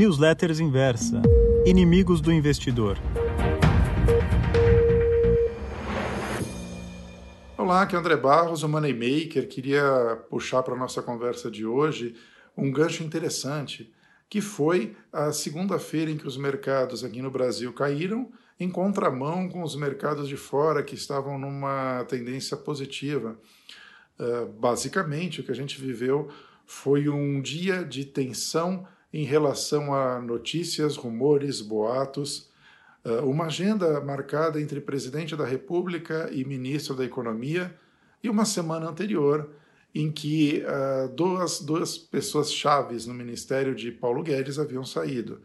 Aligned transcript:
Newsletters 0.00 0.60
Inversa 0.60 1.20
Inimigos 1.66 2.22
do 2.22 2.32
Investidor. 2.32 2.96
Olá, 7.58 7.82
aqui 7.82 7.94
é 7.94 7.98
André 7.98 8.16
Barros, 8.16 8.62
o 8.62 8.68
Moneymaker. 8.70 9.46
Queria 9.46 10.18
puxar 10.30 10.62
para 10.62 10.72
a 10.74 10.78
nossa 10.78 11.02
conversa 11.02 11.50
de 11.50 11.66
hoje 11.66 12.14
um 12.56 12.72
gancho 12.72 13.04
interessante, 13.04 13.92
que 14.26 14.40
foi 14.40 14.96
a 15.12 15.32
segunda-feira 15.32 16.10
em 16.10 16.16
que 16.16 16.26
os 16.26 16.38
mercados 16.38 17.04
aqui 17.04 17.20
no 17.20 17.30
Brasil 17.30 17.70
caíram 17.74 18.32
em 18.58 18.70
contramão 18.70 19.50
com 19.50 19.62
os 19.62 19.76
mercados 19.76 20.30
de 20.30 20.36
fora 20.38 20.82
que 20.82 20.94
estavam 20.94 21.38
numa 21.38 22.06
tendência 22.08 22.56
positiva. 22.56 23.38
Uh, 24.18 24.46
basicamente, 24.58 25.42
o 25.42 25.44
que 25.44 25.52
a 25.52 25.54
gente 25.54 25.78
viveu 25.78 26.30
foi 26.64 27.06
um 27.10 27.42
dia 27.42 27.84
de 27.84 28.06
tensão 28.06 28.88
em 29.12 29.24
relação 29.24 29.92
a 29.94 30.20
notícias, 30.20 30.96
rumores, 30.96 31.60
boatos, 31.60 32.50
uh, 33.04 33.24
uma 33.28 33.46
agenda 33.46 34.00
marcada 34.00 34.60
entre 34.60 34.80
presidente 34.80 35.34
da 35.34 35.44
República 35.44 36.28
e 36.32 36.44
ministro 36.44 36.94
da 36.94 37.04
Economia, 37.04 37.74
e 38.22 38.28
uma 38.28 38.44
semana 38.44 38.88
anterior 38.88 39.50
em 39.94 40.10
que 40.10 40.62
uh, 40.62 41.08
duas, 41.08 41.60
duas 41.60 41.98
pessoas 41.98 42.52
chaves 42.52 43.06
no 43.06 43.14
ministério 43.14 43.74
de 43.74 43.90
Paulo 43.90 44.22
Guedes 44.22 44.58
haviam 44.58 44.84
saído. 44.84 45.40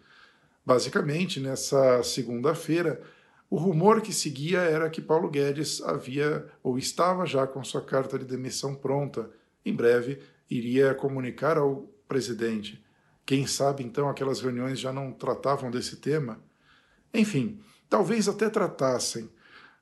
Basicamente, 0.66 1.40
nessa 1.40 2.04
segunda-feira, 2.04 3.02
o 3.50 3.58
rumor 3.58 4.02
que 4.02 4.12
seguia 4.12 4.60
era 4.60 4.90
que 4.90 5.02
Paulo 5.02 5.30
Guedes 5.30 5.82
havia 5.82 6.46
ou 6.64 6.78
estava 6.78 7.26
já 7.26 7.46
com 7.46 7.64
sua 7.64 7.82
carta 7.82 8.18
de 8.18 8.26
demissão 8.26 8.76
pronta. 8.76 9.30
Em 9.64 9.74
breve 9.74 10.20
iria 10.50 10.94
comunicar 10.94 11.58
ao 11.58 11.88
presidente. 12.08 12.84
Quem 13.26 13.48
sabe 13.48 13.84
então 13.84 14.08
aquelas 14.08 14.40
reuniões 14.40 14.80
já 14.80 14.94
não 14.94 15.12
tratavam 15.12 15.72
desse 15.72 15.98
tema? 15.98 16.40
Enfim, 17.14 17.60
talvez 17.90 18.28
até 18.28 18.50
tratassem. 18.50 19.30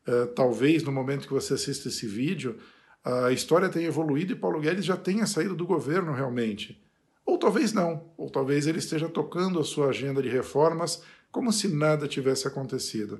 Uh, 0.08 0.28
talvez 0.36 0.84
no 0.84 0.92
momento 0.92 1.28
que 1.28 1.34
você 1.34 1.54
assiste 1.54 1.88
esse 1.88 2.06
vídeo, 2.06 2.58
a 3.04 3.32
história 3.32 3.68
tenha 3.68 3.88
evoluído 3.88 4.32
e 4.32 4.36
Paulo 4.36 4.62
Guedes 4.62 4.86
já 4.86 4.96
tenha 4.96 5.26
saído 5.26 5.56
do 5.56 5.66
governo 5.66 6.14
realmente. 6.14 6.82
Ou 7.26 7.38
talvez 7.38 7.74
não, 7.74 8.12
ou 8.18 8.30
talvez 8.30 8.66
ele 8.66 8.80
esteja 8.80 9.10
tocando 9.10 9.60
a 9.60 9.64
sua 9.64 9.88
agenda 9.88 10.22
de 10.22 10.30
reformas 10.30 11.04
como 11.32 11.52
se 11.52 11.68
nada 11.68 12.08
tivesse 12.08 12.48
acontecido. 12.48 13.20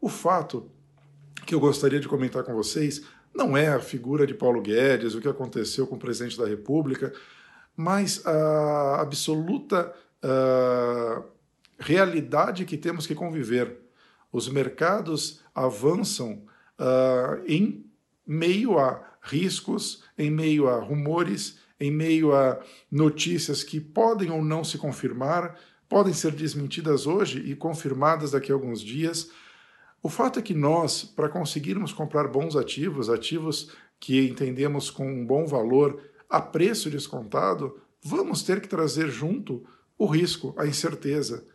O 0.00 0.08
fato 0.08 0.70
que 1.46 1.54
eu 1.54 1.60
gostaria 1.60 2.00
de 2.00 2.08
comentar 2.08 2.42
com 2.42 2.54
vocês 2.54 3.02
não 3.34 3.56
é 3.56 3.68
a 3.68 3.80
figura 3.80 4.26
de 4.26 4.34
Paulo 4.34 4.60
Guedes, 4.60 5.14
o 5.14 5.20
que 5.20 5.28
aconteceu 5.28 5.86
com 5.86 5.96
o 5.96 5.98
presidente 5.98 6.36
da 6.36 6.46
República, 6.46 7.12
mas 7.76 8.24
a 8.26 9.00
absoluta 9.00 9.94
realidade 11.78 12.64
que 12.64 12.76
temos 12.76 13.06
que 13.06 13.14
conviver. 13.14 13.78
Os 14.32 14.48
mercados 14.48 15.42
avançam 15.54 16.42
em 17.46 17.84
meio 18.26 18.78
a 18.78 19.02
riscos, 19.20 20.02
em 20.16 20.30
meio 20.30 20.68
a 20.68 20.80
rumores, 20.80 21.58
em 21.78 21.90
meio 21.90 22.34
a 22.34 22.58
notícias 22.90 23.62
que 23.62 23.80
podem 23.80 24.30
ou 24.30 24.42
não 24.42 24.64
se 24.64 24.78
confirmar, 24.78 25.58
podem 25.88 26.12
ser 26.12 26.32
desmentidas 26.32 27.06
hoje 27.06 27.38
e 27.40 27.54
confirmadas 27.54 28.30
daqui 28.30 28.50
a 28.50 28.54
alguns 28.54 28.80
dias. 28.80 29.30
O 30.02 30.08
fato 30.08 30.38
é 30.38 30.42
que 30.42 30.54
nós, 30.54 31.04
para 31.04 31.28
conseguirmos 31.28 31.92
comprar 31.92 32.28
bons 32.28 32.56
ativos, 32.56 33.10
ativos 33.10 33.70
que 34.00 34.26
entendemos 34.26 34.90
com 34.90 35.06
um 35.06 35.26
bom 35.26 35.46
valor 35.46 36.00
a 36.28 36.40
preço 36.40 36.90
descontado, 36.90 37.80
vamos 38.02 38.42
ter 38.42 38.60
que 38.60 38.68
trazer 38.68 39.08
junto 39.08 39.64
o 39.98 40.06
risco, 40.06 40.54
a 40.58 40.66
incerteza. 40.66 41.46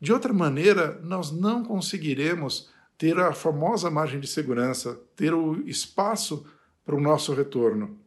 De 0.00 0.12
outra 0.12 0.32
maneira, 0.32 1.00
nós 1.02 1.30
não 1.30 1.64
conseguiremos 1.64 2.70
ter 2.98 3.18
a 3.18 3.32
famosa 3.32 3.90
margem 3.90 4.20
de 4.20 4.26
segurança, 4.26 5.00
ter 5.14 5.32
o 5.34 5.66
espaço 5.68 6.46
para 6.84 6.94
o 6.94 7.00
nosso 7.00 7.32
retorno. 7.34 7.98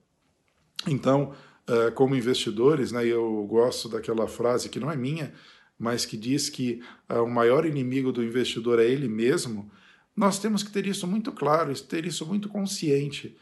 Então, 0.87 1.33
eh, 1.67 1.91
como 1.91 2.15
investidores, 2.15 2.91
né, 2.91 3.05
eu 3.05 3.45
gosto 3.47 3.87
daquela 3.89 4.27
frase 4.27 4.69
que 4.69 4.79
não 4.79 4.91
é 4.91 4.95
minha, 4.95 5.33
mas 5.79 6.05
que 6.05 6.17
diz 6.17 6.49
que 6.49 6.81
uh, 7.09 7.23
o 7.23 7.29
maior 7.29 7.65
inimigo 7.65 8.11
do 8.11 8.21
investidor 8.21 8.79
é 8.79 8.85
ele 8.85 9.07
mesmo, 9.07 9.71
nós 10.13 10.37
temos 10.37 10.61
que 10.61 10.71
ter 10.71 10.85
isso 10.85 11.07
muito 11.07 11.31
claro, 11.31 11.73
ter 11.81 12.05
isso 12.05 12.25
muito 12.25 12.49
consciente. 12.49 13.37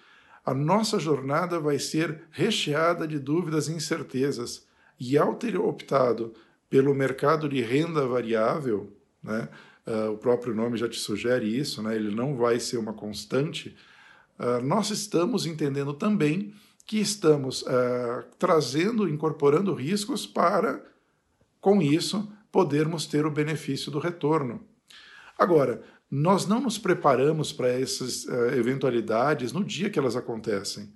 A 0.47 0.53
nossa 0.53 0.97
jornada 0.97 1.59
vai 1.59 1.77
ser 1.77 2.21
recheada 2.31 3.05
de 3.05 3.19
dúvidas 3.19 3.67
e 3.67 3.73
incertezas. 3.73 4.65
E 4.97 5.17
ao 5.17 5.35
ter 5.35 5.57
optado 5.57 6.33
pelo 6.69 6.95
mercado 6.95 7.49
de 7.49 7.59
renda 7.59 8.07
variável, 8.07 8.95
né, 9.21 9.49
uh, 9.85 10.11
o 10.13 10.17
próprio 10.17 10.55
nome 10.55 10.77
já 10.77 10.87
te 10.87 10.97
sugere 10.97 11.45
isso, 11.45 11.81
né, 11.81 11.97
ele 11.97 12.15
não 12.15 12.37
vai 12.37 12.61
ser 12.61 12.77
uma 12.77 12.93
constante, 12.93 13.75
uh, 14.39 14.65
nós 14.65 14.89
estamos 14.89 15.45
entendendo 15.45 15.93
também 15.93 16.53
que 16.85 16.97
estamos 16.97 17.63
uh, 17.63 18.23
trazendo, 18.39 19.09
incorporando 19.09 19.73
riscos 19.73 20.25
para 20.25 20.81
com 21.59 21.81
isso, 21.81 22.25
podermos 22.53 23.05
ter 23.05 23.25
o 23.25 23.31
benefício 23.31 23.91
do 23.91 23.99
retorno. 23.99 24.61
Agora, 25.37 25.83
nós 26.09 26.47
não 26.47 26.62
nos 26.62 26.78
preparamos 26.78 27.51
para 27.51 27.68
essas 27.68 28.25
uh, 28.25 28.56
eventualidades 28.56 29.51
no 29.51 29.63
dia 29.63 29.90
que 29.90 30.00
elas 30.00 30.16
acontecem. 30.16 30.94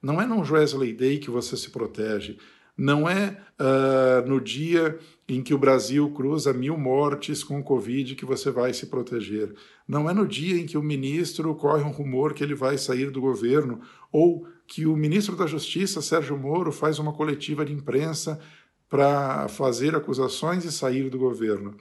Não 0.00 0.20
é 0.20 0.26
num 0.26 0.40
Wesley 0.40 0.92
Day 0.92 1.18
que 1.18 1.30
você 1.30 1.56
se 1.56 1.70
protege. 1.70 2.38
Não 2.76 3.08
é 3.08 3.38
uh, 3.60 4.28
no 4.28 4.40
dia 4.40 4.98
em 5.28 5.42
que 5.42 5.54
o 5.54 5.58
Brasil 5.58 6.10
cruza 6.10 6.52
mil 6.52 6.76
mortes 6.76 7.44
com 7.44 7.60
o 7.60 7.62
Covid 7.62 8.14
que 8.14 8.24
você 8.24 8.50
vai 8.50 8.74
se 8.74 8.86
proteger. 8.86 9.54
Não 9.86 10.10
é 10.10 10.12
no 10.12 10.26
dia 10.26 10.60
em 10.60 10.66
que 10.66 10.76
o 10.76 10.82
ministro 10.82 11.54
corre 11.54 11.82
um 11.82 11.90
rumor 11.90 12.34
que 12.34 12.42
ele 12.42 12.54
vai 12.54 12.76
sair 12.76 13.10
do 13.10 13.20
governo 13.20 13.80
ou 14.10 14.46
que 14.66 14.86
o 14.86 14.96
ministro 14.96 15.36
da 15.36 15.46
Justiça, 15.46 16.02
Sérgio 16.02 16.36
Moro, 16.36 16.72
faz 16.72 16.98
uma 16.98 17.12
coletiva 17.12 17.64
de 17.64 17.72
imprensa 17.72 18.40
para 18.88 19.48
fazer 19.48 19.94
acusações 19.94 20.64
e 20.64 20.72
sair 20.72 21.08
do 21.10 21.18
governo. 21.18 21.76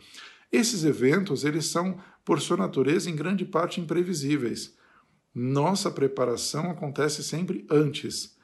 Esses 0.51 0.83
eventos, 0.83 1.43
eles 1.43 1.65
são, 1.65 1.97
por 2.23 2.41
sua 2.41 2.57
natureza, 2.57 3.09
em 3.09 3.15
grande 3.15 3.45
parte 3.45 3.81
imprevisíveis. 3.81 4.75
Nossa 5.33 5.89
preparação 5.89 6.69
acontece 6.69 7.23
sempre 7.23 7.65
antes. 7.69 8.37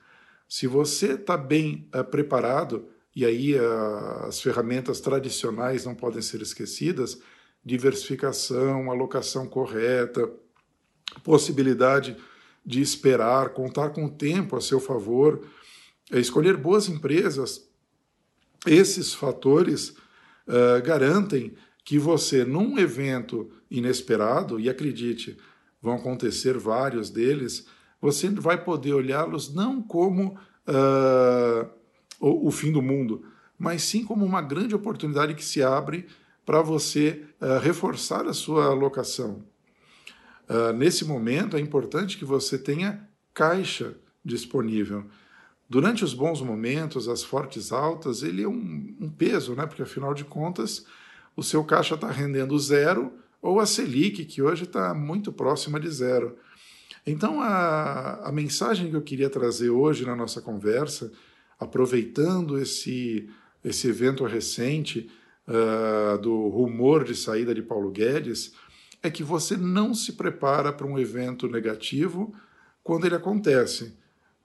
Se 0.47 0.67
você 0.67 1.13
está 1.13 1.37
bem 1.37 1.87
uh, 1.95 2.03
preparado, 2.03 2.87
e 3.15 3.25
aí 3.25 3.55
uh, 3.55 4.25
as 4.27 4.41
ferramentas 4.41 4.99
tradicionais 4.99 5.85
não 5.85 5.95
podem 5.95 6.21
ser 6.21 6.41
esquecidas, 6.41 7.21
diversificação, 7.63 8.89
alocação 8.89 9.47
correta, 9.47 10.29
possibilidade 11.23 12.17
de 12.65 12.81
esperar, 12.81 13.49
contar 13.49 13.89
com 13.89 14.05
o 14.05 14.11
tempo 14.11 14.55
a 14.55 14.61
seu 14.61 14.79
favor, 14.79 15.45
é 16.11 16.19
escolher 16.19 16.57
boas 16.57 16.89
empresas 16.89 17.69
esses 18.65 19.13
fatores 19.13 19.89
uh, 20.47 20.81
garantem 20.83 21.53
que 21.83 21.97
você, 21.97 22.43
num 22.43 22.77
evento 22.77 23.49
inesperado, 23.69 24.59
e 24.59 24.69
acredite, 24.69 25.37
vão 25.81 25.95
acontecer 25.95 26.57
vários 26.57 27.09
deles, 27.09 27.67
você 28.01 28.29
vai 28.29 28.63
poder 28.63 28.93
olhá-los 28.93 29.53
não 29.53 29.81
como 29.81 30.37
uh, 30.67 31.69
o, 32.19 32.49
fim 32.51 32.71
do 32.71 32.81
mundo, 32.81 33.25
mas 33.57 33.83
sim 33.83 34.03
como 34.03 34.25
uma 34.25 34.41
grande 34.41 34.73
oportunidade 34.73 35.35
que 35.35 35.43
se 35.43 35.61
abre 35.61 36.07
para 36.45 36.61
você 36.61 37.25
uh, 37.41 37.59
reforçar 37.59 38.25
a 38.25 38.33
sua 38.33 38.65
alocação. 38.65 39.43
nesse 40.75 41.05
momento, 41.05 41.55
é 41.55 41.59
importante 41.59 42.17
que 42.17 42.25
você 42.25 42.57
tenha 42.57 43.07
caixa 43.33 43.95
disponível. 44.25 45.05
Durante 45.69 46.03
os 46.03 46.15
bons 46.15 46.41
momentos, 46.41 47.07
as 47.07 47.23
fortes 47.23 47.71
altas, 47.71 48.23
ele 48.23 48.41
é 48.41 48.47
um, 48.47 48.95
um 48.99 49.09
peso, 49.09 49.53
né? 49.53 49.67
porque 49.67 49.83
afinal 49.83 50.15
de 50.15 50.25
contas 50.25 50.83
o 51.35 51.43
seu 51.43 51.63
caixa 51.63 51.93
está 51.93 52.09
rendendo 52.09 52.57
zero 52.57 53.13
ou 53.41 53.59
a 53.59 53.65
Selic, 53.65 54.25
que 54.25 54.41
hoje 54.41 54.63
está 54.63 54.93
muito 54.93 55.31
próxima 55.31 55.79
de 55.79 55.89
zero. 55.89 56.37
Então, 57.05 57.41
a, 57.41 58.27
a 58.27 58.31
mensagem 58.31 58.89
que 58.89 58.95
eu 58.95 59.01
queria 59.01 59.29
trazer 59.29 59.69
hoje 59.69 60.05
na 60.05 60.15
nossa 60.15 60.41
conversa, 60.41 61.11
aproveitando 61.59 62.57
esse, 62.57 63.29
esse 63.63 63.87
evento 63.87 64.25
recente 64.25 65.09
uh, 65.47 66.17
do 66.19 66.47
rumor 66.49 67.03
de 67.03 67.15
saída 67.15 67.55
de 67.55 67.61
Paulo 67.61 67.89
Guedes, 67.89 68.53
é 69.01 69.09
que 69.09 69.23
você 69.23 69.55
não 69.55 69.93
se 69.93 70.13
prepara 70.13 70.73
para 70.73 70.85
um 70.85 70.99
evento 70.99 71.47
negativo 71.47 72.33
quando 72.83 73.05
ele 73.05 73.15
acontece 73.15 73.97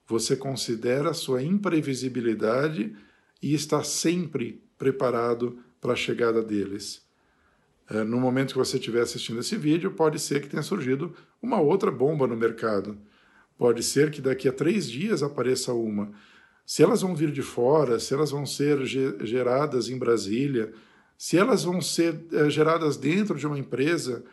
você 0.07 0.35
considera 0.35 1.09
a 1.09 1.13
sua 1.13 1.41
imprevisibilidade 1.41 2.95
e 3.41 3.53
está 3.53 3.83
sempre 3.83 4.63
preparado 4.77 5.59
para 5.81 5.93
a 5.93 5.95
chegada 5.95 6.43
deles. 6.43 7.04
É, 7.89 8.03
no 8.03 8.19
momento 8.19 8.53
que 8.53 8.57
você 8.57 8.77
estiver 8.77 9.01
assistindo 9.01 9.39
esse 9.39 9.55
vídeo, 9.55 9.91
pode 9.91 10.19
ser 10.19 10.41
que 10.41 10.49
tenha 10.49 10.63
surgido 10.63 11.15
uma 11.41 11.59
outra 11.59 11.91
bomba 11.91 12.25
no 12.25 12.35
mercado. 12.35 12.97
Pode 13.57 13.83
ser 13.83 14.11
que 14.11 14.21
daqui 14.21 14.49
a 14.49 14.53
três 14.53 14.89
dias 14.89 15.21
apareça 15.21 15.73
uma. 15.73 16.11
Se 16.65 16.81
elas 16.81 17.01
vão 17.01 17.15
vir 17.15 17.31
de 17.31 17.43
fora, 17.43 17.99
se 17.99 18.13
elas 18.13 18.31
vão 18.31 18.45
ser 18.45 18.83
geradas 18.85 19.87
em 19.87 19.97
Brasília, 19.97 20.73
se 21.17 21.37
elas 21.37 21.63
vão 21.63 21.79
ser 21.79 22.19
é, 22.33 22.49
geradas 22.49 22.97
dentro 22.97 23.37
de 23.37 23.45
uma 23.45 23.57
empresa 23.57 24.23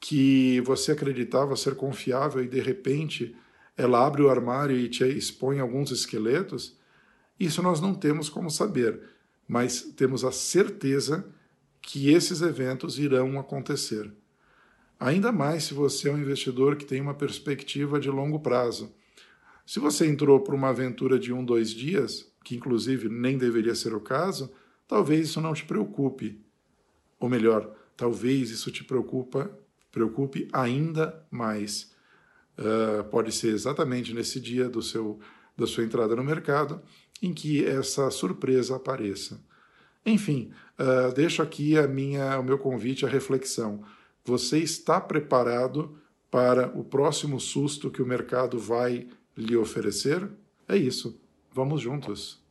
que 0.00 0.60
você 0.62 0.92
acreditava 0.92 1.56
ser 1.56 1.74
confiável 1.74 2.42
e 2.42 2.48
de 2.48 2.60
repente 2.60 3.34
ela 3.76 4.04
abre 4.04 4.22
o 4.22 4.28
armário 4.28 4.76
e 4.76 4.88
te 4.88 5.04
expõe 5.04 5.60
alguns 5.60 5.90
esqueletos, 5.90 6.76
isso 7.38 7.62
nós 7.62 7.80
não 7.80 7.94
temos 7.94 8.28
como 8.28 8.50
saber, 8.50 9.00
mas 9.46 9.82
temos 9.82 10.24
a 10.24 10.32
certeza 10.32 11.24
que 11.80 12.10
esses 12.10 12.42
eventos 12.42 12.98
irão 12.98 13.38
acontecer. 13.38 14.12
Ainda 15.00 15.30
mais 15.30 15.64
se 15.64 15.74
você 15.74 16.08
é 16.08 16.12
um 16.12 16.18
investidor 16.18 16.76
que 16.76 16.84
tem 16.84 17.00
uma 17.00 17.14
perspectiva 17.14 18.00
de 18.00 18.10
longo 18.10 18.40
prazo. 18.40 18.92
Se 19.64 19.78
você 19.78 20.06
entrou 20.06 20.40
para 20.40 20.54
uma 20.54 20.70
aventura 20.70 21.18
de 21.18 21.32
um, 21.32 21.44
dois 21.44 21.70
dias, 21.70 22.32
que 22.44 22.56
inclusive 22.56 23.08
nem 23.08 23.38
deveria 23.38 23.74
ser 23.74 23.94
o 23.94 24.00
caso, 24.00 24.52
talvez 24.88 25.28
isso 25.28 25.40
não 25.40 25.54
te 25.54 25.64
preocupe. 25.64 26.40
Ou 27.20 27.28
melhor, 27.28 27.72
talvez 27.96 28.50
isso 28.50 28.70
te 28.70 28.82
preocupa, 28.82 29.50
preocupe 29.92 30.48
ainda 30.52 31.24
mais. 31.30 31.92
Uh, 32.58 33.04
pode 33.04 33.30
ser 33.30 33.48
exatamente 33.48 34.12
nesse 34.12 34.40
dia 34.40 34.68
do 34.68 34.82
seu, 34.82 35.20
da 35.56 35.66
sua 35.66 35.84
entrada 35.84 36.16
no 36.16 36.24
mercado 36.24 36.82
em 37.22 37.32
que 37.32 37.64
essa 37.64 38.10
surpresa 38.10 38.76
apareça. 38.76 39.40
Enfim, 40.08 40.50
uh, 40.78 41.12
deixo 41.12 41.42
aqui 41.42 41.76
a 41.76 41.86
minha, 41.86 42.38
o 42.38 42.42
meu 42.42 42.58
convite 42.58 43.04
à 43.04 43.08
reflexão. 43.08 43.82
Você 44.24 44.58
está 44.58 45.00
preparado 45.00 45.96
para 46.30 46.68
o 46.78 46.82
próximo 46.82 47.38
susto 47.38 47.90
que 47.90 48.02
o 48.02 48.06
mercado 48.06 48.58
vai 48.58 49.06
lhe 49.36 49.56
oferecer? 49.56 50.28
É 50.66 50.76
isso. 50.76 51.20
Vamos 51.52 51.80
juntos. 51.80 52.42